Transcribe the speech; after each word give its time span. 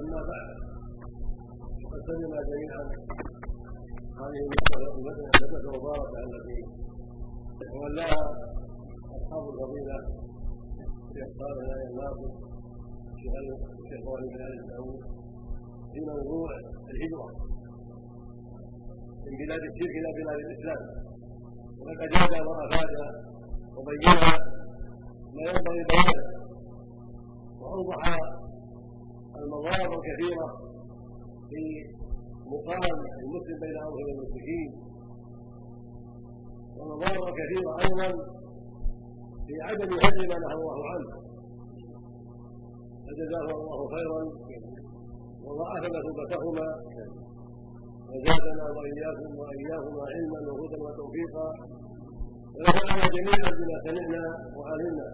أما 0.00 0.20
بعد 0.30 0.48
فقد 1.82 2.00
سلم 2.08 2.32
جميعا 2.50 2.82
هذه 4.20 4.40
المدرسة 4.96 5.56
المباركة 5.60 6.18
التي 6.26 6.58
تولاها 7.72 8.22
أصحاب 9.16 9.44
الفضيلة 9.52 9.98
في 11.12 11.18
أصحابنا 11.28 11.74
الناصر 11.90 12.30
الشيخ 13.78 14.02
ولي 14.12 14.28
بن 14.34 14.40
آل 14.48 14.66
داوود 14.70 15.00
في 15.92 15.98
موضوع 16.10 16.48
الهجرة 16.90 17.28
من 19.24 19.32
بلاد 19.40 19.62
الشرك 19.70 19.94
إلى 20.00 20.10
بلاد 20.18 20.38
الإسلام. 20.46 20.82
وقد 21.80 21.98
أجاد 22.06 22.46
وأفاد 22.46 22.92
وبين 23.76 24.16
ما 25.36 25.42
ينبغي 25.50 25.82
بيانه 25.90 26.26
وأوضح 27.60 28.37
المظاهر 29.58 29.90
الكثيرة 29.98 30.46
في 31.50 31.62
مقام 32.54 32.98
المسلم 33.22 33.58
بين 33.62 33.76
أظهر 33.86 34.06
المشركين. 34.14 34.70
ومظاهر 36.78 37.26
كثيرة 37.40 37.70
أيضا 37.84 38.08
في 39.46 39.54
عدم 39.68 39.90
هدم 40.04 40.28
ما 40.30 40.38
نهى 40.42 40.54
الله 40.58 40.78
عنه. 40.92 41.10
فجزاه 43.04 43.48
الله 43.60 43.80
خيرا 43.94 44.22
وضاعف 45.44 45.82
مثوبتهما 45.96 46.68
وزادنا 48.10 48.64
وإياكم 48.76 49.30
واياهما 49.38 50.02
علما 50.12 50.40
وهدى 50.52 50.78
وتوفيقا. 50.84 51.48
ونفعنا 52.54 53.06
جميعا 53.16 53.50
بما 53.58 53.76
سمعنا 53.86 54.24
وعلمنا. 54.56 55.08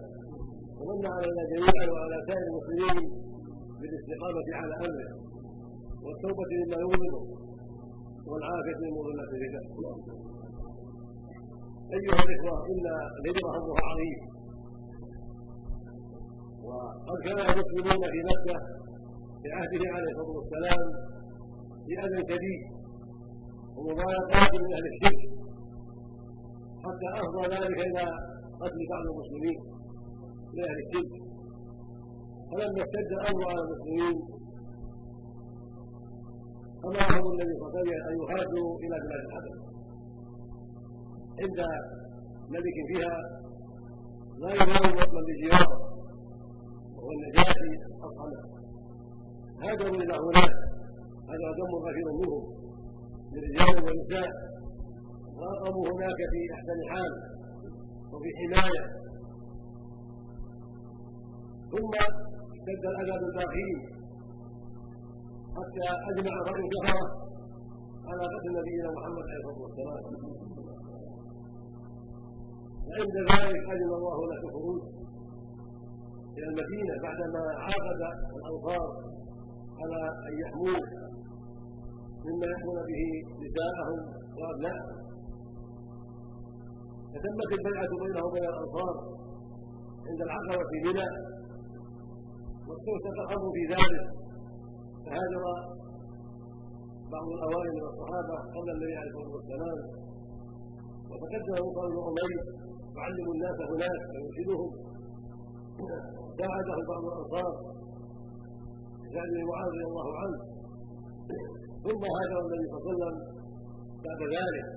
ومن 0.79 1.05
علينا 1.15 1.43
جميعا 1.53 1.85
وعلى 1.93 2.17
سائر 2.27 2.45
المسلمين 2.51 3.25
بالاستقامه 3.79 4.47
على 4.59 4.73
أمره 4.87 5.09
والتوبة 6.03 6.49
مما 6.61 6.77
يغضبه 6.83 7.23
والعافية 8.29 8.77
من 8.83 8.91
مظلة 8.97 9.23
الرداء 9.35 9.65
أيها 11.97 12.19
الإخوة 12.25 12.57
إن 12.71 12.85
الهجره 13.19 13.49
امرها 13.57 13.81
عظيم. 13.89 14.19
وقد 16.67 17.17
كان 17.25 17.37
المسلمون 17.37 18.03
في 18.13 18.19
مكة 18.31 18.57
في 19.41 19.49
عهده 19.57 19.83
عليه 19.95 20.11
الصلاة 20.11 20.37
والسلام 20.37 20.83
في 21.85 21.93
اذى 22.05 22.21
شديد 22.31 22.61
ومضايقات 23.77 24.51
من 24.61 24.73
أهل 24.73 24.85
الشرك. 24.93 25.21
حتى 26.83 27.09
أفضى 27.21 27.43
ذلك 27.55 27.79
إلى 27.87 28.05
قتل 28.61 28.79
بعض 28.91 29.05
المسلمين 29.11 29.59
من 30.53 30.63
أهل 30.69 30.77
الشرك. 30.85 31.24
فلما 32.51 32.81
اشتد 32.85 33.09
الأمر 33.19 33.43
على 33.51 33.61
المسلمين. 33.61 34.17
امرهم 36.85 37.31
النبي 37.31 37.53
صلى 37.59 37.67
الله 37.67 37.79
عليه 37.79 37.81
وسلم 37.81 38.07
أن 38.09 38.15
يهاجروا 38.21 38.79
إلى 38.79 38.95
بلاد 39.03 39.21
الحبشه 39.25 39.65
عند 41.41 41.59
ملك 42.49 42.77
فيها 42.89 43.15
لا 44.41 44.49
ينال 44.59 44.85
وطنا 44.97 45.21
بجواره 45.27 45.77
وهو 46.95 47.09
النجاشي 47.11 47.71
اصحابه 48.05 48.41
هاجروا 49.63 49.95
إلى 50.03 50.13
هناك 50.25 50.53
هذا 51.29 51.47
دم 51.59 51.71
كثير 51.85 52.07
منهم 52.19 52.43
من 53.31 53.39
رجال 53.45 53.75
ونساء 53.85 54.31
واقاموا 55.37 55.85
هناك 55.93 56.17
في 56.31 56.41
أحسن 56.53 56.79
حال 56.91 57.11
وفي 58.13 58.29
حماية. 58.39 58.85
ثم 61.71 61.91
اشتد 62.65 62.85
الاذى 62.85 63.15
بالباقين 63.21 63.77
حتى 65.55 65.87
أجمع 66.09 66.35
راي 66.47 66.61
الكفره 66.65 67.05
على 68.07 68.21
قتل 68.33 68.49
نبينا 68.59 68.89
محمد 68.97 69.25
عليه 69.31 69.39
الصلاة 69.39 69.61
والسلام. 69.61 70.03
وعند 72.87 73.15
ذلك 73.31 73.63
اذن 73.73 73.91
الله 73.99 74.17
له 74.29 74.39
الخروج 74.43 74.81
إلى 76.37 76.45
المدينة 76.51 76.93
بعدما 77.03 77.41
عاقد 77.65 78.01
الأنصار 78.37 78.87
على 79.79 80.01
أن 80.27 80.33
يحموه 80.43 80.81
مما 82.25 82.45
يحمون 82.53 82.77
به 82.89 83.01
نساءهم 83.45 83.99
وابنائهم 84.39 84.97
فتمت 87.13 87.49
البيعة 87.57 87.89
بينه 88.03 88.25
وبين 88.25 88.43
الأنصار 88.43 88.95
عند 90.07 90.21
العقبة 90.21 90.63
في 90.71 90.77
منى. 90.89 91.34
واستوثق 92.67 93.15
الامر 93.25 93.47
في 93.55 93.63
ذلك. 93.73 94.05
فهاجر 95.05 95.43
بعض 97.13 97.27
الأوائل 97.37 97.71
من 97.77 97.85
الصحابه 97.91 98.35
قبل 98.55 98.69
النبي 98.75 98.95
عليه 98.99 99.11
الصلاة 99.11 99.33
والسلام. 99.35 99.79
وتقدم 101.09 101.55
مصعب 101.67 101.89
بن 101.91 101.99
عمير 102.07 102.39
يعلم 102.97 103.27
الناس 103.35 103.57
هناك 103.71 104.01
ويرشدهم 104.11 104.69
ساعده 106.39 106.77
بعض 106.91 107.03
الأنصار 107.11 107.53
بسعد 109.01 109.29
بن 109.33 109.43
معاذ 109.49 109.69
رضي 109.73 109.85
الله 109.89 110.07
عنه. 110.21 110.39
ثم 111.85 112.01
هاجر 112.15 112.37
النبي 112.45 112.65
صلى 112.71 112.77
الله 112.77 112.85
عليه 112.85 112.91
وسلم 112.91 113.15
بعد 114.05 114.21
ذلك. 114.37 114.67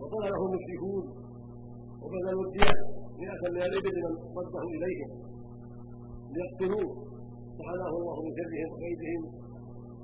وقال 0.00 0.24
له 0.32 0.40
المشركون 0.48 1.04
وبذلوا 2.02 2.44
الدية 2.46 2.78
مئة 3.22 3.44
من 3.54 3.62
الإبل 3.68 3.96
من 4.04 4.14
صده 4.34 4.62
إليهم. 4.76 5.21
ليقتلوه 6.34 6.90
فحناه 7.56 7.92
الله 8.00 8.16
من 8.24 8.32
شرهم 8.38 8.68
وكيدهم 8.72 9.22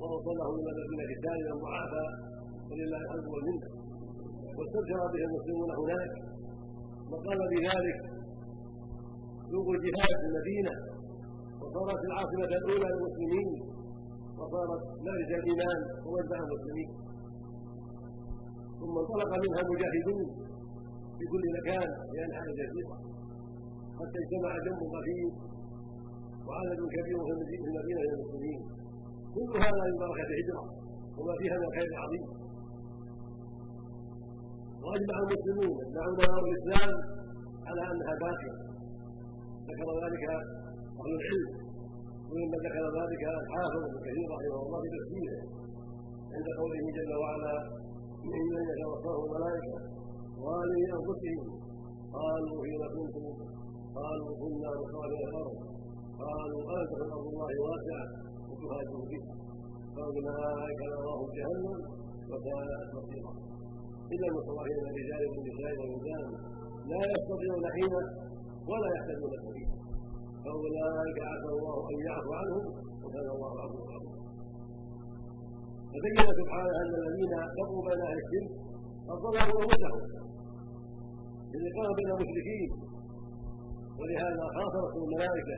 ووصله 0.00 0.48
من 0.98 1.04
كتابه 1.12 1.50
وعافى 1.62 2.06
ولله 2.68 3.00
الحمد 3.04 3.26
والمنه 3.32 3.68
واستبشر 4.56 5.00
به 5.12 5.22
المسلمون 5.28 5.70
هناك. 5.80 6.12
وقال 7.10 7.38
بذلك 7.52 7.98
سوق 9.52 9.66
الجهاد 9.76 10.14
في 10.20 10.26
المدينة. 10.30 10.74
وصارت 11.60 12.00
العاصمة 12.08 12.50
الأولى 12.58 12.88
للمسلمين. 12.92 13.48
وصارت 14.38 14.82
مارج 15.06 15.30
الإيمان 15.40 15.80
ومنبع 16.06 16.38
المسلمين. 16.46 16.90
ثم 18.80 18.94
انطلق 19.02 19.30
منها 19.44 19.62
مجاهدون 19.72 20.26
في 21.18 21.24
كل 21.32 21.44
مكان 21.56 21.88
في 22.10 22.16
انحاء 22.24 22.46
الجزيره 22.52 22.96
حتى 23.98 24.18
اجتمع 24.22 24.50
جنب 24.66 24.80
خفيف 24.94 25.32
وعدد 26.48 26.80
كبير 26.94 27.18
في 27.26 27.32
المدينة 27.68 28.00
من 28.04 28.12
المسلمين. 28.16 28.60
كل 29.34 29.50
هذا 29.64 29.82
من 29.88 29.96
بركة 30.02 30.24
الهجرة 30.28 30.62
وما 31.16 31.34
فيها 31.40 31.56
من 31.62 31.70
خير 31.76 31.90
عظيم. 32.02 32.26
وأجمع 34.84 35.16
المسلمون 35.24 35.74
أجمع 35.84 36.02
علماء 36.06 36.34
الإسلام 36.46 36.94
على 37.68 37.82
أنها 37.90 38.14
باقيه 38.22 38.54
ذكر 39.68 39.88
ذلك 40.04 40.24
أهل 41.00 41.12
العلم. 41.18 41.50
ومما 42.28 42.56
ذكر 42.66 42.84
ذلك 42.98 43.22
الحافظ 43.42 43.82
ابن 43.88 43.98
كثير 44.06 44.26
رحمه 44.36 44.60
الله 44.66 44.78
في 44.82 44.88
تفسيره. 44.96 45.40
عند 46.34 46.48
قوله 46.60 46.84
جل 46.96 47.12
وعلا 47.22 47.54
ممن 48.32 48.62
يتوفاه 48.72 49.18
الملائكه 49.24 49.76
ظالمي 50.44 50.86
أنفسهم. 50.98 51.48
قالوا 52.18 52.58
حين 52.64 52.82
كنتم 52.94 53.26
قالوا 53.98 54.30
كنا 54.40 54.70
نصالح 54.82 55.20
الأرض. 55.28 55.56
قالوا 56.22 56.60
تكن 56.90 57.10
ارض 57.16 57.26
الله 57.32 57.50
واسعة 57.66 58.06
وتهاجروا 58.48 59.06
بها. 59.12 59.32
فاولئك 59.94 60.80
نراهم 60.92 61.28
جهنم 61.38 61.78
وكانت 62.30 62.88
مصيرا 62.96 63.32
المستضعفين 64.28 64.76
من 64.84 64.90
الرجال 64.92 65.22
والنساء 65.30 65.72
والولدان 65.80 66.26
لا 66.90 67.00
يستطيعون 67.12 67.64
حينا 67.74 68.02
ولا 68.70 68.88
يحتاجون 68.96 69.32
سبيلا. 69.44 69.76
فأولئك 70.44 71.18
عسى 71.32 71.50
الله 71.56 71.76
أن 71.92 71.98
يعفو 72.08 72.32
عنهم 72.40 72.64
وكان 73.04 73.28
الله 73.36 73.52
عفوا 73.62 73.82
غفورا 73.90 74.18
فبين 75.92 76.26
سبحانه 76.40 76.72
أن 76.82 76.92
الذين 77.02 77.34
بقوا 77.58 77.82
بين 77.88 78.00
أهل 78.08 78.18
الشرك 78.24 78.50
قد 79.08 79.18
ظلموا 79.24 79.62
انفسهم 79.64 80.00
بالاقامه 81.50 81.94
بين 81.98 82.10
المشركين 82.16 82.70
ولهذا 83.98 84.44
خاصمتهم 84.56 85.02
الملائكة 85.08 85.56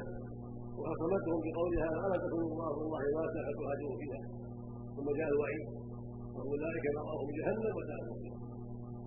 وخصمتهم 0.80 1.38
بقولها 1.46 1.88
ألا 2.04 2.16
تكون 2.24 2.44
الله 2.52 2.72
الله 2.84 3.02
واسعة 3.16 3.48
فتهاجروا 3.56 3.96
فيها. 4.00 4.20
ثم 4.96 5.08
جاء 5.18 5.28
الوعيد 5.34 5.64
واولئك 6.36 6.84
نراهم 6.96 7.28
جهنم 7.38 7.72
وساءت 7.78 8.08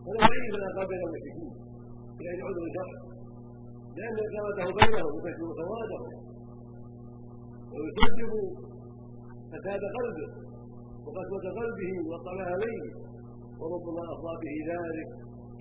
فالوعيد 0.05 0.45
من 0.55 0.61
اقابل 0.69 0.97
المشركين 1.07 1.51
بغير 2.17 2.39
عذر 2.47 2.65
شرع 2.75 2.95
لأن 3.97 4.15
إقامته 4.27 4.67
بينهم 4.79 5.13
يكثر 5.27 5.49
سوادهم 5.61 6.11
ويسبب 7.73 8.33
فساد 9.51 9.83
قلبه 9.97 10.29
وقسوة 11.05 11.45
قلبه 11.59 11.91
والطمع 12.09 12.45
عليه 12.53 12.83
وربما 13.59 14.03
أفضى 14.13 14.33
به 14.43 14.55
ذلك 14.73 15.09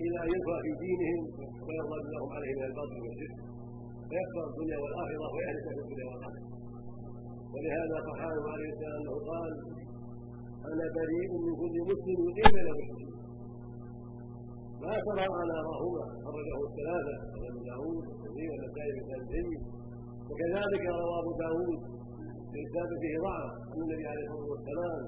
إلى 0.03 0.17
أن 0.23 0.29
ينفع 0.35 0.55
في 0.65 0.71
دينهم 0.83 1.21
ويرضى 1.65 1.97
لهم 2.15 2.29
عليه 2.37 2.53
من 2.59 2.65
الباطل 2.69 2.97
والشرك. 3.05 3.37
فيكفر 4.13 4.43
الدنيا 4.51 4.77
والآخرة 4.83 5.25
ويهلك 5.33 5.65
في 5.75 5.81
الدنيا 5.83 6.05
والآخرة. 6.11 6.47
ولهذا 7.53 7.95
صحابه 8.09 8.45
عليه 8.53 8.69
السلام 8.73 8.97
أنه 9.01 9.15
قال 9.31 9.51
أنا 10.71 10.85
بريء 10.97 11.29
من 11.45 11.53
كل 11.61 11.75
مسلم 11.89 12.19
إلا 12.41 12.61
المشركين 12.63 13.11
ما 14.83 14.95
ترى 15.07 15.25
على 15.39 15.55
راهما 15.69 16.03
خرجه 16.25 16.57
الثلاثه 16.69 17.15
ابو 17.47 17.59
داوود 17.69 18.03
والترمذي 18.07 18.47
والنسائي 18.51 18.91
بن 18.97 19.01
جيد 19.31 19.61
وكذلك 20.29 20.83
روى 20.99 21.15
أبو 21.21 21.31
داوود 21.43 21.79
بإسناد 22.51 22.89
فيه 23.01 23.15
ضعف 23.25 23.51
عن 23.71 23.77
النبي 23.83 24.05
عليه 24.11 24.25
الصلاة 24.27 24.49
والسلام 24.53 25.01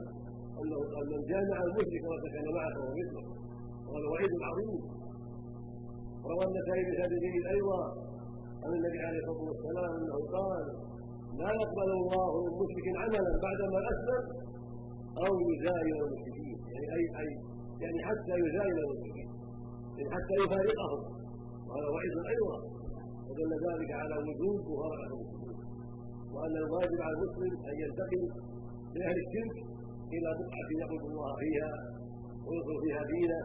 أنه 0.62 0.78
قال 0.94 1.06
من 1.14 1.22
جامع 1.32 1.58
المشرك 1.68 2.04
وسكن 2.12 2.46
معه 2.58 2.70
فهو 2.76 2.92
مثله. 3.00 3.24
وهذا 3.88 4.08
وعيد 4.12 4.32
عظيم 4.50 4.74
روى 6.32 6.44
النسائي 6.50 6.82
بإسناد 6.88 7.12
جيد 7.26 7.46
أيضا 7.56 7.82
عن 8.66 8.74
النبي 8.80 9.00
عليه 9.08 9.20
الصلاة 9.20 9.44
والسلام 9.50 9.92
أنه 10.00 10.18
قال 10.38 10.66
لا 11.42 11.50
يقبل 11.62 11.90
الله 12.00 12.30
من 12.44 12.52
مشرك 12.62 12.88
عملا 13.02 13.32
بعدما 13.46 13.80
أسلم 13.94 14.24
أو 15.24 15.32
يزايل 15.52 15.96
المشركين. 16.06 16.58
يعني 16.74 16.88
اي 16.96 17.04
اي 17.22 17.30
يعني 17.84 18.00
حتى 18.10 18.34
يزايل 18.46 18.76
المشركين. 18.84 19.30
يعني 19.98 20.10
حتى 20.16 20.34
يفارقهم. 20.44 21.02
وهذا 21.68 21.88
وعيد 21.94 22.14
أيضا 22.34 22.58
ودل 23.28 23.52
ذلك 23.68 23.92
على 24.02 24.16
وجوب 24.28 24.58
مفارقه 24.72 25.08
المسلمين. 25.14 25.58
وأن 26.34 26.56
الواجب 26.64 27.00
على 27.06 27.16
المسلم 27.18 27.54
أن 27.70 27.76
ينتقل 27.84 28.24
لاهل 28.98 29.18
الشرك 29.26 29.56
إلى 30.16 30.30
بقعة 30.40 30.70
يعبد 30.80 31.04
الله 31.10 31.32
فيها 31.42 31.72
ويدخل 32.46 32.78
فيها 32.84 33.02
دينه 33.14 33.42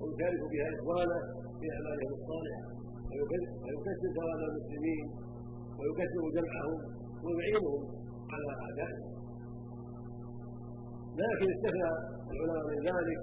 ويشارك 0.00 0.42
فيها 0.52 0.68
إخوانه 0.76 1.20
في 1.58 1.66
أعمالهم 1.74 2.12
الصالحة. 2.18 2.77
ويكسر 3.12 4.08
سواد 4.16 4.40
المسلمين 4.50 5.06
ويكسر 5.78 6.22
جمعهم 6.36 6.78
ويعينهم 7.24 7.80
على 8.32 8.50
أعدائهم. 8.64 9.08
لكن 11.22 11.46
استثنى 11.54 11.90
العلماء 12.30 12.62
من 12.70 12.80
ذلك 12.90 13.20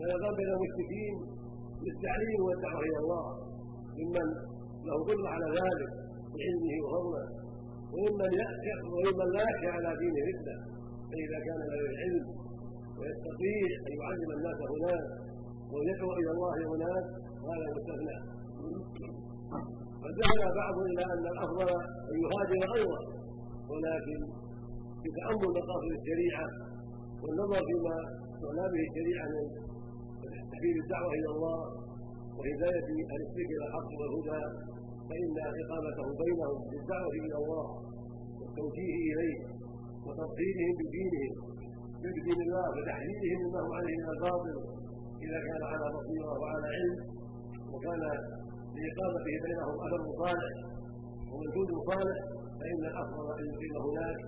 يقام 0.00 0.34
بين 0.38 0.50
المشركين 0.56 1.14
بالتعليم 1.82 2.40
والدعوة 2.46 2.82
إلى 2.88 2.98
الله 3.04 3.26
ممن 3.98 4.26
له 4.86 4.96
قدره 5.08 5.28
على 5.34 5.46
ذلك 5.60 5.90
بعلمه 6.34 6.74
وفضله 6.84 7.24
وممن 7.94 8.32
وممن 8.94 9.28
لا 9.36 9.42
يخشى 9.50 9.68
على 9.76 9.90
دينه 10.02 10.20
مثله 10.30 10.56
فاذا 11.10 11.38
كان 11.46 11.60
له 11.70 11.80
العلم 11.92 12.26
ويستطيع 12.98 13.68
أن 13.88 13.92
يعلم 14.00 14.30
الناس 14.36 14.58
هناك 14.74 15.04
ويدعو 15.72 16.12
إلى 16.20 16.30
الله 16.34 16.56
هناك 16.74 17.04
هذا 17.48 17.66
مستثنى. 17.76 18.39
قد 20.04 20.12
ذهب 20.20 20.40
بعض 20.62 20.76
إلى 20.90 21.04
ان 21.14 21.24
الأفضل 21.34 21.68
أن 22.10 22.16
يهاجر 22.24 22.60
أيضا 22.78 23.00
ولكن 23.72 24.18
بتامل 25.04 25.48
مقاصد 25.58 25.90
الشريعة 25.98 26.46
والنظر 27.22 27.60
فيما 27.68 27.96
تعنى 28.40 28.64
به 28.72 28.82
الشريعة 28.88 29.26
من 29.34 30.28
تحبيب 30.52 30.76
الدعوة 30.84 31.12
إلى 31.18 31.30
الله 31.34 31.58
وهداية 32.38 32.88
أهل 33.12 33.20
الشرك 33.26 33.50
إلى 33.56 33.64
الحق 33.68 33.90
والهدى 34.00 34.42
فإن 35.08 35.34
إقامته 35.62 36.06
بينهم 36.22 36.58
بالدعوه 36.70 37.12
إلى 37.26 37.36
الله 37.42 37.66
والتوجيه 38.40 38.96
إليه 39.12 39.38
وتفضيلهم 40.06 40.74
بدينهم 40.80 41.34
بدين 42.04 42.40
الله 42.46 42.66
وتحذيرهم 42.76 43.40
مما 43.44 43.60
هم 43.64 43.72
عليه 43.78 43.96
من 44.02 44.08
الباطل 44.16 44.56
إذا 45.24 45.38
كان 45.48 45.62
على 45.70 45.86
بصيرة 45.96 46.32
وعلى 46.40 46.66
علم 46.76 46.96
وكان 47.72 48.02
لاقامته 48.76 49.32
بينهم 49.44 49.74
اثر 49.84 50.02
صالح 50.22 50.52
ووجود 51.30 51.68
صالح 51.90 52.18
فإن 52.60 52.80
الأفضل 52.90 53.26
أن 53.38 53.44
يقيم 53.52 53.74
هناك 53.88 54.18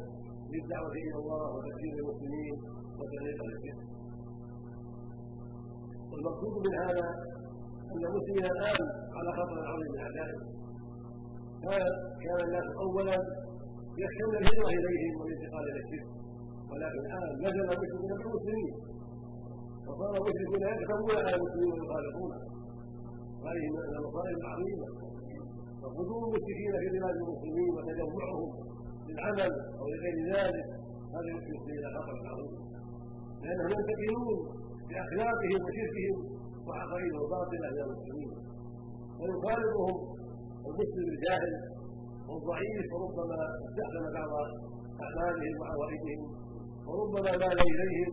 للدعوة 0.52 0.92
إلى 1.06 1.16
الله 1.22 1.44
وتكفير 1.54 1.94
المسلمين 2.02 2.54
وتغيير 2.98 3.40
الشرك 3.56 3.80
والمقصود 6.10 6.54
من 6.66 6.74
هذا 6.84 7.06
أن 7.92 8.02
المسلمين 8.10 8.44
الآن 8.54 8.80
على 9.16 9.30
خطر 9.38 9.56
عظيم 9.70 9.92
من 9.92 10.00
اعدائهم 10.06 10.42
كان 12.24 12.38
الناس 12.46 12.68
اولا 12.84 13.18
يخشون 14.02 14.32
الهجرة 14.40 14.68
إليهم 14.78 15.14
والانتقال 15.20 15.64
إلى 15.70 15.80
الشرك. 15.84 16.06
ولكن 16.70 17.00
الآن 17.06 17.28
نزل 17.44 17.60
المشركون 17.60 18.08
بالمسلمين 18.18 18.74
وصار 19.86 20.12
المشركون 20.16 20.62
يكتبون 20.72 21.16
على 21.26 21.36
المسلمين 21.36 21.72
ويخالفونهم 21.72 22.51
هذه 23.46 23.64
من 23.74 23.82
المصائب 23.98 24.36
العظيمه 24.42 24.86
وقدوم 25.82 26.22
المشركين 26.24 26.72
في 26.82 26.88
بلاد 26.94 27.16
المسلمين 27.22 27.70
وتجمعهم 27.76 28.48
للعمل 29.08 29.52
أو 29.78 29.84
لغير 29.92 30.16
ذلك. 30.34 30.66
هذا 31.14 31.28
يفضي 31.34 31.72
إلى 31.78 31.88
خطر 31.96 32.16
عظيم 32.32 32.52
لانهم 33.42 33.70
ينتقلون 33.76 34.36
بأخلاقهم 34.88 35.60
وشركهم 35.66 36.16
وعقائدهم 36.66 37.20
الباطله 37.24 37.68
إلى 37.72 37.82
المسلمين 37.86 38.32
ويخالطهم 39.20 39.96
المسلم 40.68 41.06
الجاهل 41.14 41.54
والضعيف 42.28 42.86
وربما 42.92 43.40
استخدم 43.66 44.04
بعض 44.18 44.30
أعمالهم 45.04 45.54
وعوائدهم 45.60 46.20
وربما 46.86 47.30
مال 47.42 47.58
إليهم 47.72 48.12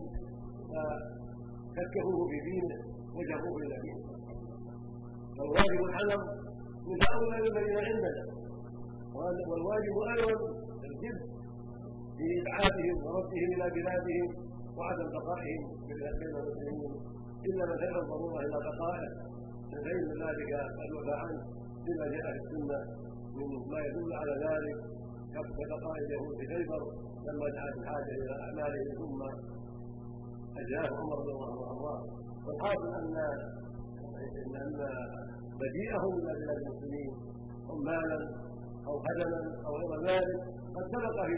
فككفوه 0.70 2.20
في 2.30 2.38
دينه 2.48 2.76
وجروه 3.16 3.56
إلى 3.64 3.76
دينه. 3.84 4.19
فالواجب 5.40 5.80
العلم 5.90 6.22
من 6.88 6.98
هؤلاء 7.08 7.38
الذين 7.50 7.78
عندنا 7.88 8.24
والواجب 9.50 9.96
أيضا 10.14 10.34
الجد 10.88 11.20
في 12.16 12.26
إبعادهم 12.40 12.96
وردهم 13.06 13.48
إلى 13.54 13.66
بلادهم 13.76 14.28
وعدم 14.76 15.08
بقائهم 15.16 15.62
بين 15.88 16.34
المسلمين. 16.40 16.92
إلا 17.48 17.62
من 17.70 17.76
خير 17.82 17.94
الضرورة 18.02 18.38
إلى 18.46 18.58
بقائه. 18.68 19.10
فان 19.70 20.08
ذلك 20.24 20.52
وفى 20.96 21.14
عنه 21.22 21.40
بما 21.84 22.06
جاء 22.14 22.26
في 22.32 22.40
السنة 22.44 22.78
من 23.36 23.48
ما 23.72 23.80
يدل 23.86 24.12
على 24.20 24.34
ذلك 24.46 24.76
كبقاء 25.34 25.96
اليهود 26.04 26.34
في 26.38 26.46
خيبر 26.54 26.82
لما 27.26 27.46
دعت 27.56 27.74
الحاجة 27.80 28.12
إلى 28.20 28.34
أعمالهم. 28.44 28.88
ثم 29.00 29.20
اجاه 30.62 30.88
عمر 30.98 31.16
رضي 31.20 31.32
الله 31.32 31.90
عنه. 31.92 32.04
والحاصل 32.46 32.88
أن 33.00 33.16
ان 34.40 34.54
مجيئهم 35.62 36.12
إلى 36.20 36.32
بلاد 36.40 36.58
المسلمين 36.62 37.10
عمالا 37.70 38.18
أو 38.88 38.94
خدما 39.06 39.40
أو 39.66 39.72
غير 39.80 39.92
ذلك 40.08 40.38
قد 40.76 40.84
سبق 40.94 41.16
في 41.26 41.36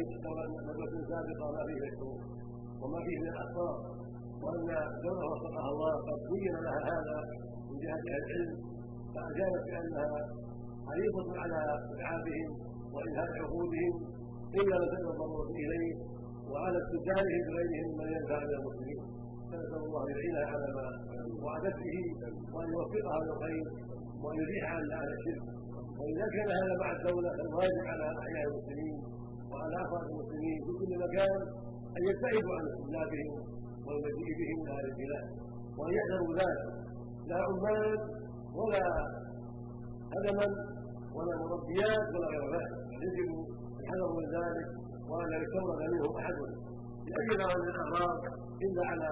ندوه 0.68 0.92
سابقه 1.10 1.46
ما 1.56 1.62
فيه 1.68 1.82
الشروط 1.90 2.20
وما 2.82 2.98
فيه 3.04 3.16
من 3.22 3.28
الأخطاء. 3.34 3.74
وأن 4.42 4.68
دوله 5.04 5.26
وفقها 5.32 5.68
الله 5.72 5.92
قد 6.08 6.20
بين 6.32 6.54
لها 6.64 6.80
هذا 6.92 7.18
من 7.70 7.76
جهة 7.84 8.02
العلم 8.10 8.50
فأجابت 9.14 9.62
بأنها 9.70 10.20
حريصة 10.86 11.26
على 11.42 11.60
إبعادهم 11.92 12.50
وإنهاء 12.94 13.28
عقودهم 13.42 13.94
إلا 14.58 14.74
ما 14.80 14.86
تدعو 14.92 15.10
الضرورة 15.12 15.50
إليه 15.64 15.94
وعلى 16.50 16.78
استبدالهم 16.82 17.42
بغيرهم 17.48 17.90
من 17.98 18.08
ينفع 18.16 18.38
من 18.44 18.54
المسلمين. 18.58 19.02
فنسال 19.52 19.82
الله 19.86 20.04
يعينها 20.10 20.46
على 20.52 20.66
ما 20.76 20.86
وعدت 21.44 21.76
به 21.86 21.98
وان 22.54 22.68
يوفقها 22.76 23.18
للخير 23.26 23.64
وان 24.22 24.38
عن 24.72 24.82
أهل 24.98 25.10
الشرك. 25.16 25.44
وإذا 25.98 26.26
كان 26.34 26.48
هذا 26.60 26.74
مع 26.82 26.88
الدولة 26.96 27.30
فالواجب 27.36 27.84
على 27.92 28.06
أحياء 28.22 28.44
المسلمين 28.50 28.96
وعلى 29.50 29.76
افراد 29.84 30.04
المسلمين 30.12 30.58
في 30.64 30.72
كل 30.80 30.92
مكان 31.04 31.38
أن 31.96 32.02
يبتعدوا 32.08 32.54
عن 32.56 32.64
استهلاكهم 32.70 33.30
والمجيء 33.86 34.30
بهم 34.40 34.58
إلى 34.62 34.72
هذه 34.76 34.90
البلاد. 34.92 35.26
وأن 35.78 35.92
يحذروا 35.98 36.34
ذلك. 36.40 36.62
لا 37.30 37.38
عمال 37.48 37.98
ولا 38.58 38.84
هدما 40.14 40.46
ولا 41.16 41.34
مربيات 41.42 42.04
ولا 42.14 42.26
غير 42.32 42.44
ذلك. 42.56 42.72
يجب 43.04 43.30
الحذر 43.80 44.10
من 44.18 44.26
ذلك 44.36 44.68
وأن 45.10 45.26
لا 45.30 45.36
يستورد 45.42 45.80
منهم 45.92 46.12
أحد. 46.20 46.36
لاي 47.12 47.30
نوع 47.40 47.52
من 47.62 47.68
الاغراض 47.74 48.18
إلا 48.66 48.82
على 48.90 49.10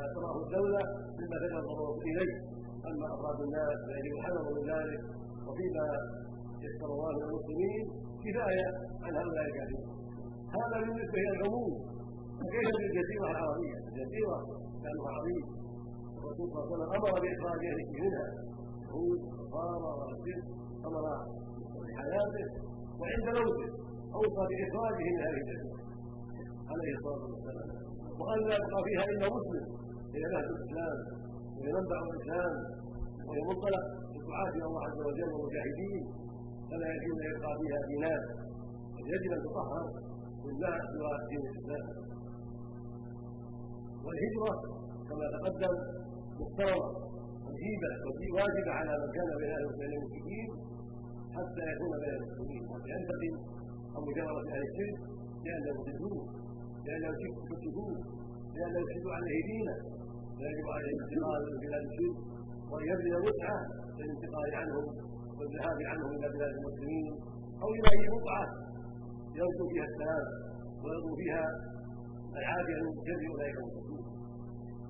ما 0.00 0.06
تراه 0.14 0.36
الدولة 0.44 0.82
مما 1.18 1.36
تدعو 1.42 1.60
الضروره 1.62 1.98
إليه. 2.10 2.34
أما 2.88 3.06
أفراد 3.14 3.38
الناس 3.46 3.76
فيجب 3.86 4.12
الحذر 4.18 4.44
من 4.56 4.64
ذلك 4.72 5.00
وفيما 5.46 5.86
يسر 6.64 6.90
الله 6.96 7.12
من 7.18 7.22
المسلمين 7.28 7.82
كفاية 8.24 8.68
عن 9.04 9.12
هؤلاء 9.20 9.44
الكافرين. 9.50 9.86
هذا 10.56 10.76
بالنسبة 10.82 11.18
إلى 11.24 11.32
العموم. 11.38 11.72
فكيف 12.38 12.72
بالجزيره 12.80 13.26
العربيه؟ 13.34 13.76
الجزيره 13.88 14.38
كانوا 14.84 15.06
عظيم 15.16 15.44
الرسول 16.18 16.46
صلى 16.52 16.62
الله 16.62 16.74
عليه 16.74 16.74
وسلم 16.74 16.90
أمر 16.98 17.12
بإخراج 17.22 17.60
اهله 17.70 17.88
منها 18.04 18.26
يهود 18.84 19.20
نصارى 19.40 19.88
ومسجد 19.98 20.42
أمر 20.88 21.04
بحياته 21.86 22.46
وعند 23.00 23.26
موته. 23.38 23.70
أوصى 24.18 24.42
بإخراجه 24.50 25.04
من 25.14 25.20
هذه 25.24 25.40
الجزيرة 25.42 25.78
عليه 26.70 26.92
الصلاة 26.98 27.24
والسلام. 27.32 27.68
وان 28.20 28.40
لا 28.48 28.56
يبقى 28.62 28.80
فيها 28.86 29.04
إلا 29.12 29.26
مسلم. 29.36 29.64
هي 30.14 30.22
نهج 30.32 30.46
الإسلام 30.54 30.96
وهي 31.56 31.70
منبع 31.78 31.98
الإسلام 32.08 32.54
وهي 33.26 33.40
منطلق 33.50 33.84
الدعاة 34.18 34.50
إلى 34.56 34.64
الله 34.68 34.82
عز 34.88 35.00
وجل 35.08 35.30
والمجاهدين 35.34 36.02
فلا 36.70 36.88
يجوز 36.94 37.18
أن 37.24 37.30
يبقى 37.36 37.52
فيها 37.60 37.80
دينار 37.90 38.22
يجب 39.12 39.32
أن 39.36 39.40
تطهر 39.46 39.84
مما 40.44 40.72
سوى 40.92 41.12
دين 41.30 41.42
الإسلام. 41.50 41.86
والهجرة 44.04 44.54
كما 45.08 45.26
تقدم 45.36 45.74
مفترضه 46.40 46.88
وجيبه 47.46 47.92
واجبه 48.36 48.72
على 48.78 48.92
من 49.02 49.10
كان 49.16 49.28
بين 49.40 49.50
أهل 49.56 49.64
وبين 49.66 49.92
المشركين 49.98 50.48
حتى 51.36 51.62
يكون 51.72 51.92
بين 52.02 52.14
المسلمين. 52.18 52.62
ينتقم 52.92 53.34
أو 53.96 54.00
مجاورة 54.08 54.40
أهل 54.54 54.62
الشرك 54.68 54.96
لأنهم 55.44 55.78
يضلوه 55.88 56.24
لأنهم 56.86 57.14
يكتبوه 57.52 57.96
لأنهم 58.56 58.84
يفسدوا 58.90 59.12
عليه 59.18 59.40
دينه 59.50 59.74
فيجب 60.38 60.66
عليه 60.76 60.92
الانتقال 60.96 61.40
من 61.50 61.56
بلاد 61.64 61.84
الشرك 61.90 62.16
وان 62.70 62.84
يبذل 62.90 63.14
وسعه 63.26 63.60
للانتقال 63.98 64.50
عنهم 64.60 64.84
والذهاب 65.38 65.78
عنهم 65.90 66.10
إلى 66.16 66.26
بلاد 66.34 66.52
المسلمين 66.58 67.06
أو 67.62 67.68
إلى 67.76 67.88
أي 67.94 68.04
بقعة 68.16 68.46
يرجو 69.40 69.64
فيها 69.72 69.86
السلام 69.90 70.24
ويرجو 70.82 71.12
فيها 71.20 71.44
العافية 72.38 72.78
من 72.84 72.92
شر 73.06 73.22
اولئك 73.32 73.56
المسلمين 73.62 74.04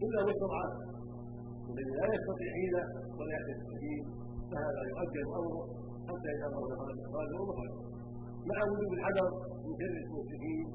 إلا 0.04 0.18
مستضعف 0.28 0.72
الذي 1.70 1.92
لا 2.00 2.06
يستطيع 2.16 2.48
حيلة 2.58 2.82
ولا 3.18 3.32
يحتاج 3.36 3.56
السبيل 3.62 4.02
فهذا 4.50 4.80
يؤجل 4.90 5.24
أمره 5.40 5.64
حتى 6.08 6.28
إذا 6.36 6.46
مر 6.54 6.64
دخل 6.72 6.88
الاخراج 6.96 7.28
ومخرج 7.40 7.72
مع 8.50 8.58
وجود 8.70 8.90
الحذر 8.98 9.28
من 9.64 9.72
شر 9.80 9.94
المسلمين 10.04 10.66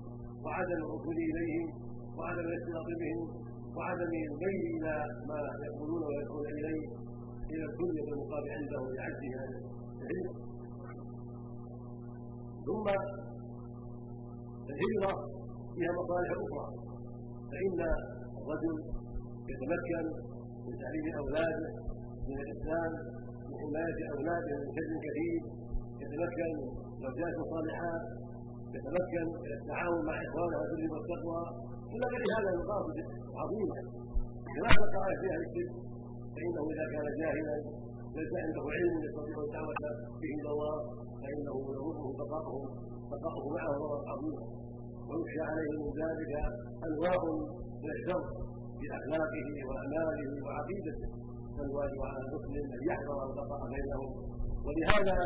وعدم 0.44 0.78
الوصول 0.84 1.18
إليهم 1.30 1.68
وعدم 2.18 2.46
الاختلاط 2.50 2.88
بهم 3.02 3.20
وعدم 3.76 4.12
الميل 4.30 4.62
إلى 4.76 4.94
ما 5.30 5.40
يقولون 5.68 6.02
ويدعون 6.08 6.46
إليه 6.58 6.88
إلى 7.52 7.64
الدنيا 7.70 8.02
بالمقام 8.08 8.44
عنده 8.56 8.82
لعجزها 8.96 9.44
العلم. 10.02 10.34
ثم 12.68 12.86
الهجرة 14.72 15.12
فيها 15.76 15.92
مصالح 16.00 16.30
أخرى. 16.46 16.66
فإن 17.52 17.80
الرجل 18.40 18.76
يتمكن 19.52 20.06
من 20.66 20.74
تعليم 20.82 21.06
أولاده 21.22 21.70
من 22.28 22.38
الإسلام 22.46 22.92
من 23.48 23.56
حماية 23.62 24.00
أولاده 24.14 24.54
من 24.62 24.70
شر 24.78 24.92
كثير 25.08 25.42
يتمكن 26.04 26.50
من 27.02 27.10
زوجات 27.18 27.36
صالحات 27.54 28.04
يتمكن 28.76 29.26
من 29.44 29.52
التعاون 29.58 30.02
مع 30.10 30.16
إخوانه 30.28 30.58
في 30.70 30.74
البر 30.82 30.94
والتقوى 30.96 31.44
إلى 31.93 32.05
غير 32.13 32.24
هذا 32.38 32.50
المقاصد 32.53 32.98
عظيمه 33.41 33.77
خلاف 34.55 34.75
القواعد 34.86 35.17
في 35.22 35.27
أهل 35.34 35.41
الشرك 35.48 35.72
فإنه 36.34 36.63
إذا 36.74 36.86
كان 36.93 37.08
جاهلا 37.22 37.55
ليس 38.17 38.31
عنده 38.43 38.63
علم 38.77 38.96
يستطيع 39.08 39.38
الدعوة 39.48 39.74
به 40.22 40.31
إلى 40.39 40.50
الله 40.55 40.75
فإنه 41.22 41.55
يضره 41.67 42.01
بقاؤه 42.19 42.62
بقاؤه 43.12 43.46
معه 43.58 43.72
ضرر 43.81 44.01
عظيم. 44.12 44.38
ويخشى 45.10 45.41
عليه 45.50 45.72
من 45.81 45.91
ذلك 46.01 46.34
أنواع 46.88 47.19
من 47.84 47.89
الشر 47.98 48.24
في 48.79 48.86
أخلاقه 49.00 49.48
وأماله 49.69 50.22
وعقيدته. 50.46 51.10
فالواجب 51.58 52.01
على 52.10 52.19
المسلم 52.25 52.65
أن 52.75 52.81
يحذر 52.89 53.19
البقاء 53.29 53.62
بينهم. 53.75 54.10
ولهذا 54.65 55.17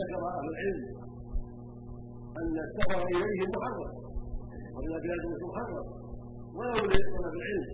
ذكر 0.00 0.22
أهل 0.32 0.46
العلم 0.52 0.82
أن 2.40 2.54
السفر 2.66 3.00
إليه 3.14 3.40
محرم 3.54 3.90
وإلى 4.74 4.96
بلاد 5.04 5.24
محرم 5.48 5.86
ولو 6.56 6.80
لطلب 6.90 7.34
العلم؟ 7.38 7.66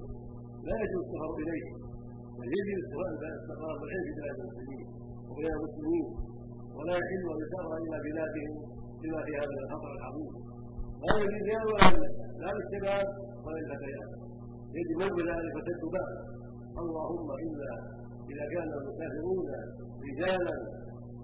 لا 0.66 0.74
يجوز 0.82 1.04
السفر 1.06 1.30
إليه. 1.42 1.66
بل 2.38 2.48
يجب 2.56 2.78
استقرار 2.84 3.76
العلم 3.84 4.04
في 4.06 4.12
بلاد 4.18 4.36
المسلمين 4.40 4.86
وبين 5.28 5.52
المسلمين. 5.58 6.06
ولا 6.76 6.94
يحل 7.00 7.24
ان 7.34 7.38
يسافر 7.44 7.76
إلى 7.86 7.98
بلادهم 8.06 8.52
بما 9.02 9.20
في 9.26 9.32
هذا 9.40 9.54
الخطر 9.64 9.90
العظيم. 9.98 10.32
لا 11.02 11.12
للرجال 11.20 11.64
ولا 11.72 11.88
لا 12.42 12.50
للشباب 12.56 13.06
ولا 13.44 13.58
للفتيات 13.60 14.10
يجب 14.78 15.00
بذلك 15.16 15.52
فتتبع 15.56 16.04
اللهم 16.82 17.28
الا 17.44 17.72
إذا 18.32 18.44
كان 18.54 18.68
المسافرون 18.78 19.48
رجالا 20.06 20.56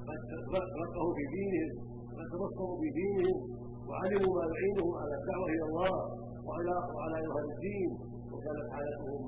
قد 0.09 0.21
فقهوا 0.53 1.15
في 1.17 1.25
دينهم 1.35 1.98
قد 2.19 2.27
تبصروا 2.33 2.77
في 2.81 2.89
دينهم 2.99 3.39
وعلموا 3.89 4.33
ما 4.39 4.45
يعينهم 4.53 4.93
على 5.03 5.15
الدعوة 5.21 5.49
إلى 5.55 5.65
الله 5.71 5.95
وعلى 6.47 6.75
وعلى 6.95 7.17
إظهار 7.25 7.45
الدين 7.55 7.91
وكانت 8.33 8.67
حالتهم 8.75 9.21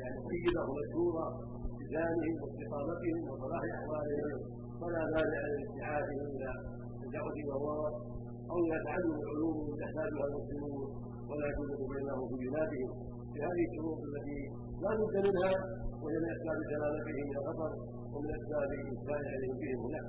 يعني 0.00 0.16
طيبة 0.28 0.60
ومشهورة 0.68 1.26
بلسانهم 1.78 2.34
واستقامتهم 2.42 3.18
وصلاح 3.30 3.62
أحوالهم 3.78 4.38
فلا 4.80 5.02
مانع 5.14 5.40
لاستعادهم 5.54 6.26
إلى 6.36 6.50
الدعوة 7.06 7.34
إلى 7.42 7.54
الله 7.58 7.82
أو 8.50 8.56
إلى 8.64 8.76
تعلم 8.86 9.12
العلوم 9.20 9.56
يحتاجها 9.82 10.24
المسلمون 10.30 10.86
ولا 11.30 11.44
يكون 11.50 11.68
بينهم 11.92 12.24
في 12.30 12.36
بلادهم. 12.44 12.90
بهذه 13.34 13.62
الشروط 13.68 13.98
التي 14.08 14.40
لا 14.82 14.90
بد 15.00 15.14
منها 15.26 15.52
وهي 16.02 16.16
من 16.22 16.28
أسباب 16.36 16.58
سلامتهم 16.72 17.26
إلى 17.30 17.40
خطر 17.48 17.70
ومن 18.12 18.30
أسباب 18.38 18.70
امكان 18.92 19.24
عليهم 19.34 19.56
بهم 19.62 19.78
هناك. 19.86 20.06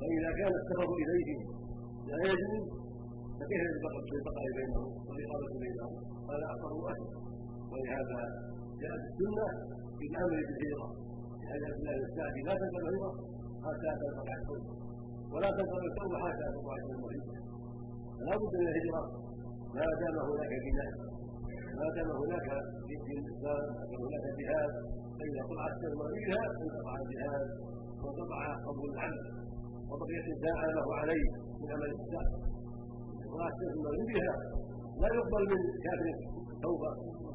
فإذا 0.00 0.30
كان 0.38 0.52
السفر 0.60 0.88
اليهم 1.02 1.40
لا 2.08 2.16
يجوز 2.30 2.64
فكيف 3.38 3.62
بالبقاء 4.10 4.46
بينهم 4.58 4.88
والاقامه 5.08 5.52
بينهم 5.64 5.92
هذا 6.30 6.46
أكثر 6.54 6.72
أهل 6.90 7.02
ولهذا 7.72 8.20
جاءت 8.80 9.02
السنة 9.08 9.46
بالامر 9.98 10.30
بالهجره 10.48 10.88
لأن 11.42 11.64
الله 11.76 11.92
يستعدي 12.02 12.40
لا 12.48 12.54
تنقل 12.60 12.82
الهجره 12.82 13.10
حتى 13.64 13.90
تنقطع 14.00 14.34
التوبه 14.40 14.72
ولا 15.32 15.48
تنقل 15.58 15.82
التوبه 15.90 16.16
حتى 16.24 16.44
تنقطع 16.52 16.76
المريض 16.94 17.24
فلا 18.18 18.34
بد 18.40 18.54
من 18.60 18.68
الهجرة. 18.68 19.02
ما 19.76 19.86
دام 20.00 20.16
هناك 20.28 20.52
بناء 20.66 20.90
ما 21.78 21.86
دام 21.96 22.10
هناك 22.22 22.46
في 22.86 23.12
الاسلام 23.18 23.64
هناك 24.02 24.24
جهاد 24.40 24.72
فإذا 25.18 25.42
طلعت 25.50 25.72
الكلمة 25.76 26.04
بها 26.16 26.40
انقطع 26.62 26.94
الجهاد. 27.02 27.46
وانقطع 28.02 28.40
قبول 28.68 28.90
العمل 28.94 29.22
الداعى 30.34 30.68
له 30.78 30.86
عليه 31.00 31.26
من 31.60 31.68
عمل 31.74 31.90
طلعت 33.32 33.56
الكلمة 33.62 33.90
بها 34.10 34.34
لا 35.02 35.08
يقبل 35.18 35.42
من 35.52 35.60
كافر 35.84 36.16
توبة 36.64 36.90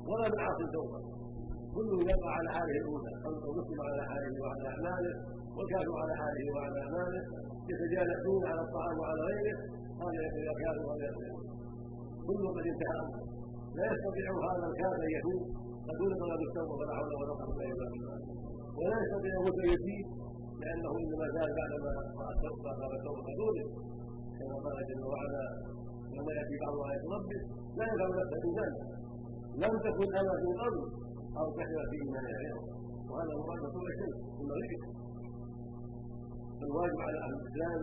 ولا 0.09 0.25
من 0.33 0.39
عاصي 0.45 0.65
توبة. 0.77 0.99
كل 1.75 1.89
يبقى 2.11 2.31
على 2.37 2.49
حاله 2.55 2.75
الأولى 2.81 3.11
المسلم 3.49 3.79
على 3.89 4.03
حاله 4.09 4.33
وعلى 4.41 4.65
أعماله 4.73 5.13
والكافر 5.55 5.93
على 6.03 6.13
حاله 6.21 6.45
وعلى 6.55 6.77
أعماله 6.85 7.21
يتجالسون 7.71 8.41
على 8.51 8.61
الطعام 8.65 8.95
وعلى 9.01 9.21
غيره 9.29 9.57
هذا 10.01 10.19
يقول 10.25 10.45
كافر 10.61 10.81
وهذا 10.87 11.05
يقول 11.09 11.43
كل 12.27 12.43
قد 12.55 12.65
انتهى. 12.73 13.03
لا 13.77 13.85
يستطيع 13.91 14.27
هذا 14.49 14.65
الكافر 14.71 15.01
أن 15.07 15.11
يتوب 15.17 15.41
قد 15.87 15.97
ولد 16.03 16.21
له 16.29 16.35
بالتوبه 16.41 16.73
فلا 16.79 16.93
حول 16.97 17.11
ولا 17.21 17.33
قوة 17.41 17.61
إلا 17.73 17.85
بالله. 17.91 18.17
ولا 18.79 18.95
يستطيع 19.03 19.33
أن 19.49 19.65
يزيد 19.73 20.05
لأنه 20.65 20.91
انما 21.01 21.25
زال 21.35 21.49
بعدما 21.59 21.91
قد 23.27 23.37
ولد 23.45 23.67
كما 24.37 24.55
قال 24.65 24.77
جل 24.89 25.03
وعلا 25.11 25.43
يوم 26.15 26.27
ياتي 26.37 26.55
بعض 26.63 26.75
ايات 26.89 27.03
ربه 27.15 27.39
لا 27.77 27.83
ينفع 27.89 28.07
نفسا 28.19 28.37
ايمانها 28.45 28.85
لم 29.63 29.73
تكن 29.85 30.09
أنا 30.21 30.33
من 30.43 30.53
قبل 30.61 30.81
أو 31.39 31.45
كثر 31.57 31.81
في 31.89 31.95
ايمانها 32.03 32.35
غيره 32.41 32.63
وهذا 33.09 33.33
مراد 33.41 33.63
كل 33.75 33.87
شيء 33.99 34.13
ثم 34.37 34.49
غيره 34.59 34.83
فالواجب 36.59 36.99
على 37.07 37.17
أهل 37.25 37.33
الاسلام 37.39 37.81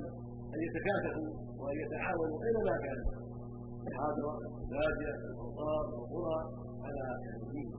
ان 0.54 0.58
يتكاتفوا 0.66 1.30
وان 1.60 1.76
يتعاونوا 1.84 2.38
اينما 2.46 2.74
كان 2.86 3.00
الحاضره 3.88 4.32
الباديه 4.62 5.14
الانصار 5.30 5.84
والقرى 5.94 6.38
على 6.84 7.04
الدين 7.42 7.70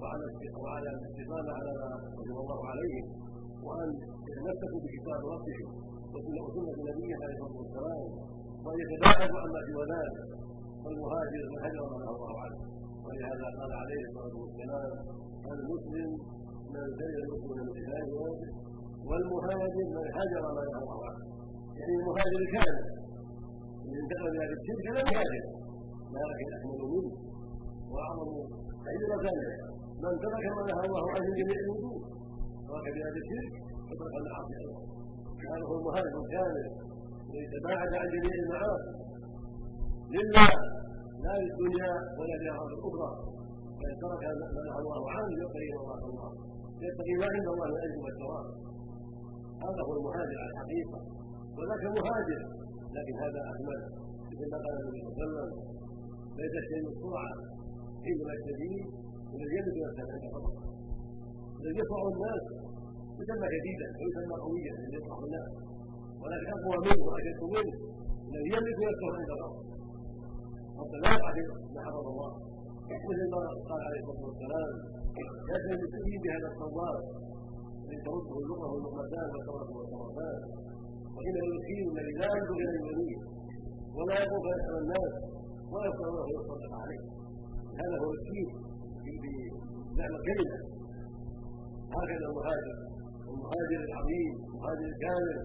وعلى 0.00 0.24
وعلى 0.62 0.88
الاستقامه 0.96 1.52
على 1.58 1.70
ما 1.80 1.90
وجب 2.18 2.36
الله 2.42 2.60
عليهم 2.70 3.25
وان 3.66 3.88
يتمسكوا 4.28 4.80
بكتاب 4.84 5.20
ربهم 5.34 5.68
وسنه 6.44 6.78
نبيه 6.88 7.14
عليه 7.22 7.36
الصلاة 7.36 7.56
والسلام 7.60 8.04
وان 8.64 8.76
يتباعدوا 8.82 9.38
عما 9.42 9.60
سوى 9.68 9.84
ذلك 9.92 10.16
والمهاجر 10.84 11.42
من 11.52 11.58
هجر 11.64 11.82
ما 11.92 12.10
الله 12.14 12.34
عنه. 12.44 12.58
ولهذا 13.06 13.46
قال 13.58 13.72
عليه 13.82 14.02
الصلاة 14.08 14.34
والسلام 14.42 14.92
المسلم 15.54 16.10
من 16.74 16.84
زين 16.98 17.16
المسلم 17.24 17.66
من 17.68 17.76
خلال 17.86 18.08
والمهاجر 19.08 19.86
من 19.96 20.06
هجر 20.18 20.42
ما 20.56 20.62
الله 20.82 20.98
عنه. 21.08 21.24
يعني 21.78 21.92
المهاجر 22.00 22.38
الكامل 22.44 22.86
من 23.86 23.94
انتقل 24.02 24.32
إلى 24.36 24.54
الشرك 24.58 24.84
لا 24.96 25.02
مهاجر 25.10 25.44
لكن 26.14 26.48
اكمل 26.56 26.82
منه 26.94 27.12
واعظم 27.92 28.30
عبره 28.90 29.26
من 30.02 30.14
ترك 30.24 30.44
ما 30.56 30.62
نهى 30.68 30.84
الله 30.88 31.04
عنه 31.14 31.28
جميع 31.40 31.58
الوجوه 31.64 32.15
ترك 32.68 32.86
بهذا 32.94 33.18
الشرك 33.22 33.52
وترك 33.88 34.14
المعاصي 34.20 34.54
أيضا. 34.62 34.80
هذا 35.52 35.64
هو 35.68 35.74
المهاجر 35.80 36.14
الكامل 36.22 36.66
ويتباعد 37.30 37.90
عن 38.00 38.06
جميع 38.14 38.34
المعاصي 38.44 38.92
لله 40.16 40.50
لا 41.24 41.34
للدنيا 41.42 41.92
ولا 42.18 42.36
لاغراض 42.42 42.70
أخرى 42.88 43.10
فإن 43.78 43.96
ترك 44.02 44.22
ما 44.40 44.60
نهى 44.66 44.78
الله 44.82 45.02
عنه 45.14 45.28
يبتغي 45.40 45.68
مرضات 45.76 46.02
الله. 46.10 46.30
يبتغي 46.84 47.14
ما 47.20 47.28
عند 47.34 47.46
الله 47.52 47.66
من 47.70 47.76
الاجر 47.76 47.98
والثواب 48.04 48.46
هذا 49.64 49.80
هو 49.86 49.92
المهاجر 49.98 50.38
على 50.42 50.50
الحقيقة. 50.54 50.98
وذاك 51.56 51.84
مهاجر. 51.98 52.42
لكن 52.96 53.14
هذا 53.24 53.40
احمد 53.52 53.82
مثل 54.30 54.46
ما 54.52 54.58
قال 54.64 54.74
النبي 54.80 55.00
صلى 55.00 55.10
الله 55.10 55.16
عليه 55.16 55.26
وسلم 55.26 55.50
ليس 56.40 56.54
الشيء 56.62 56.82
السرعه 56.92 57.32
حينما 58.04 58.32
الشديد 58.38 58.84
الذي 59.34 59.54
يملك 59.58 59.76
نفسه 59.86 60.12
عند 60.14 60.26
خطر 60.34 60.54
يصرع 61.80 62.02
الناس. 62.14 62.44
يسمى 63.20 63.46
شديدا 63.54 63.88
ويسمى 63.98 64.36
قويا 64.44 64.72
الذي 64.78 64.96
يصرع 64.98 65.18
الناس. 65.26 65.50
ولكن 66.22 66.48
اقوى 66.56 66.76
منه 66.86 67.02
واشد 67.08 67.40
منه. 67.54 67.74
الذي 68.28 68.48
يملك 68.56 68.78
نفسه 68.86 69.08
عند 69.16 69.30
حتى 70.78 70.96
لا 71.02 71.08
يقع 71.16 71.32
ما 71.74 71.80
حرم 71.86 72.06
الله. 72.12 72.32
مثل 72.86 73.20
ما 73.32 73.40
قال 73.68 73.80
عليه 73.88 74.00
الصلاة 74.02 74.24
والسلام؟ 74.28 74.72
يدعو 75.50 75.74
بسوء 75.82 76.16
بهذا 76.22 76.48
الصواب؟ 76.52 76.98
الذي 77.84 77.98
ترده 78.06 78.34
اللغة 78.42 78.66
واللغتان 78.72 79.28
والتمره 79.34 79.70
والتمرتان 79.78 80.38
وانه 81.14 81.40
المسكين 81.46 81.84
الذي 81.92 82.12
لا 82.20 82.28
ينظر 82.36 82.56
إلى 82.62 82.72
اليمين 82.80 83.20
ولا 83.96 84.14
يقوم 84.22 84.42
فيسأل 84.46 84.76
الناس. 84.84 85.12
ولا 85.72 85.86
يستطيع 85.90 86.22
أن 86.26 86.32
يصدق 86.38 86.72
عليه. 86.82 87.02
هذا 87.80 87.96
هو 88.00 88.08
المسكين 88.10 88.48
بمعنى 89.22 90.16
الكلمة. 90.20 90.75
هكذا 91.94 92.26
المهاجر 92.30 92.76
المهاجر 93.30 93.80
العظيم 93.88 94.32
المهاجر 94.48 94.86
الكامل. 94.92 95.38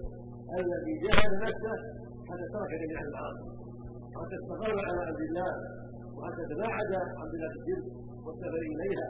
الذي 0.60 0.94
جاهد 1.04 1.32
نفسه 1.46 1.74
حتى 2.28 2.46
ترك 2.54 2.70
جميع 2.82 3.00
المعاصي 3.06 3.48
حتى 4.16 4.34
استقر 4.40 4.76
على 4.88 5.00
عبد 5.08 5.22
الله 5.28 5.50
وحتى 6.16 6.42
تباعد 6.52 6.90
عن 7.18 7.26
بلاد 7.32 7.52
الشرك 7.58 7.84
والسفر 8.24 8.62
إليها. 8.74 9.08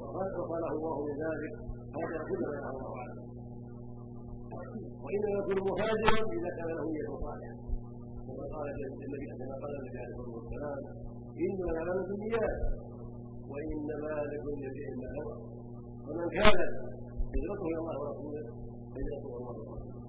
وقاله 0.00 0.70
الله 0.76 0.96
من 1.06 1.14
ذلك. 1.24 1.52
هذا 1.98 2.18
كل 2.28 2.40
ما 2.48 2.54
يرى 2.58 2.70
الله 2.74 2.92
عنه 3.02 3.20
وإنما 5.04 5.34
يكون 5.40 5.58
مهاجرا 5.70 6.20
إذا 6.36 6.50
كان 6.58 6.68
له 6.78 6.84
نية 6.94 7.10
صالحه 7.24 7.54
كما 8.26 8.44
قال 8.54 8.66
النبي 8.74 9.26
كما 9.40 9.54
قال 9.62 9.72
النبي 9.80 9.98
عليه 10.02 10.14
الصلاة 10.14 10.34
والسلام 10.38 10.78
إنما 11.44 11.70
الاعمال 11.72 11.98
بالنيات 12.08 12.58
وإنما 13.52 14.12
لكل 14.30 14.60
امرئ 14.70 14.88
ما 15.00 15.08
نوى 15.16 15.36
ومن 16.10 16.28
كانت 16.38 16.70
هجرته 17.34 17.64
إلى 17.70 17.78
الله 17.82 17.96
ورسوله 18.02 18.42
هجرته 18.96 19.28
إلى 19.30 19.36
الله 19.40 19.54
ورسوله. 19.58 20.00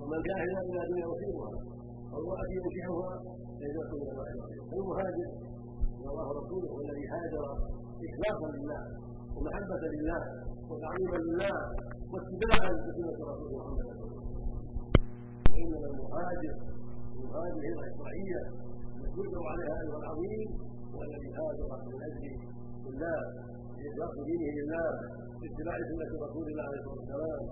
ومن 0.00 0.20
كان 0.26 0.38
هجرته 0.42 0.70
إلى 0.72 0.82
دنيا 0.90 1.06
يصيبها 1.12 1.50
أو 2.12 2.18
امراه 2.24 2.48
ينكحها 2.56 3.10
هجرته 3.62 3.96
إلى 4.02 4.10
الله 4.12 4.26
ورسوله. 4.38 4.72
المهاجر 4.78 5.28
إلى 5.98 6.08
الله 6.12 6.26
ورسوله 6.30 6.68
هو 6.72 6.80
الذي 6.86 7.04
هاجر 7.14 7.44
اخلاصا 8.06 8.48
لله 8.56 8.82
ومحبة 9.36 9.84
لله 9.94 10.22
وتعظيما 10.70 11.18
لله 11.26 11.56
واتباعا 12.12 12.70
لسنة 12.86 13.18
رسول 13.30 13.50
محمد 13.58 13.86
صلى 13.88 14.04
الله 14.06 14.18
عليه 14.18 14.32
وسلم. 14.32 14.58
وإنما 15.50 15.86
المهاجر 15.92 16.54
المهاجر 17.16 17.60
الشرعيه 17.88 18.40
التي 18.96 19.20
يجبر 19.20 19.44
عليها 19.52 19.74
اجر 19.82 19.94
العظيم 20.02 20.48
والذي 20.96 21.30
هاجر 21.38 21.68
من 21.86 21.98
أجل 22.08 22.24
الله. 22.90 23.20
لإخلاص 23.80 24.14
دينه 24.28 24.48
لله 24.58 24.86
باتباع 25.40 25.76
سنة 25.90 26.10
رسول 26.26 26.44
الله 26.50 26.64
عليه 26.68 26.80
الصلاة 26.82 26.98
والسلام 27.00 27.42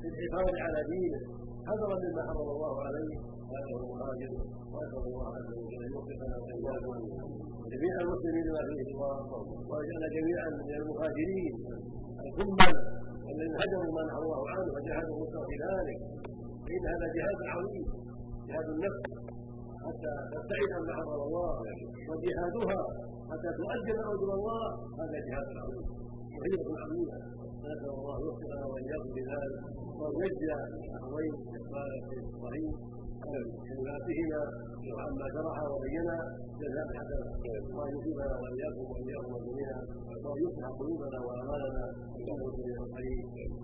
بالحفاظ 0.00 0.48
على 0.64 0.80
دينه. 0.92 1.20
حذرا 1.68 1.96
مما 2.04 2.22
حرم 2.28 2.48
الله 2.56 2.74
عليه 2.86 3.16
هو 3.50 3.76
المهاجر 3.80 4.32
وأسأل 4.72 5.04
الله 5.10 5.26
عز 5.36 5.50
وجل 5.58 5.82
أن 5.84 5.90
يوفقنا 5.94 6.36
وإياكم. 6.42 6.98
جميع 7.72 7.94
المسلمين 8.04 8.44
لما 8.48 8.62
فيه 8.68 8.88
الله 8.94 9.16
ويجعلنا 9.70 10.08
جميعا 10.16 10.48
من 10.68 10.74
المهاجرين 10.80 11.54
الكمل 12.24 12.74
والذين 13.24 13.54
هجروا 13.62 13.92
ما 13.96 14.02
نهى 14.08 14.18
الله 14.24 14.42
عنه 14.52 14.68
وجاهدوا 14.76 15.16
مستوى 15.22 15.44
في 15.50 15.56
ذلك. 15.66 15.98
فإن 16.64 16.84
هذا 16.92 17.06
جهاد 17.16 17.38
عظيم 17.54 17.84
جهاد 18.48 18.66
النفس. 18.74 19.02
حتى 19.86 20.12
تبتعد 20.32 20.70
عما 20.76 20.92
حرم 20.98 21.20
الله 21.28 21.50
وجهادها 22.10 22.80
حتى 23.30 23.50
تؤجل 23.58 23.98
اجر 24.12 24.30
الله 24.38 24.64
هذا 25.00 25.18
جهاد 25.26 25.48
عظيم 25.62 25.86
وهجره 26.36 26.74
عظيمه 26.82 27.18
نسال 27.66 27.90
الله 27.98 28.16
يوفقنا 28.24 28.66
واياكم 28.72 29.10
بذلك. 29.16 29.60
وان 30.00 30.14
يجزي 30.22 30.52
الاخوين 30.86 31.34
الصحيح. 32.26 32.74
كلماتهما 33.66 34.42
وعما 34.96 35.26
شرع 35.34 35.56
وبينا 35.72 36.16
جزاء 36.60 36.86
حسنا 36.96 37.26
وان 37.76 37.90
يصيبنا 37.96 38.34
وإياكم 38.42 38.84
واياكم 38.92 39.34
جميعا 39.46 39.80
وان 40.24 40.38
يصلح 40.44 40.68
قلوبنا 40.78 41.18
واعمالنا 41.26 41.84
انه 42.18 42.40
سميع 42.56 42.78
الخير 42.86 43.18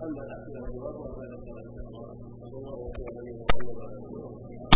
أما 0.05 0.21
الاسئله 0.25 0.59
والجواب 0.63 0.95
فلا 1.15 1.37
صلى 1.43 1.87
الله 1.89 2.77
وسلم. 2.89 3.13
على 3.83 3.97
محمد 4.01 4.72